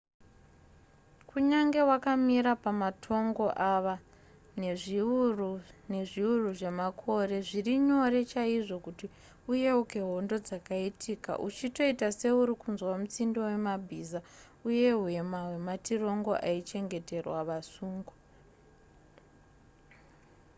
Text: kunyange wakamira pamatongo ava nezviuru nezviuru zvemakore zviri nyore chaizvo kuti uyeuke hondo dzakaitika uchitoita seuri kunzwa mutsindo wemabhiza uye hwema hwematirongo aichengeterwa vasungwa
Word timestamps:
kunyange 1.29 1.81
wakamira 1.89 2.51
pamatongo 2.63 3.47
ava 3.73 3.95
nezviuru 4.61 5.51
nezviuru 5.91 6.47
zvemakore 6.59 7.37
zviri 7.47 7.73
nyore 7.87 8.19
chaizvo 8.31 8.75
kuti 8.85 9.05
uyeuke 9.51 9.99
hondo 10.09 10.35
dzakaitika 10.45 11.31
uchitoita 11.47 12.07
seuri 12.19 12.53
kunzwa 12.61 12.93
mutsindo 13.01 13.39
wemabhiza 13.49 14.19
uye 14.67 14.89
hwema 14.99 15.39
hwematirongo 15.45 16.31
aichengeterwa 16.49 17.39
vasungwa 17.49 18.15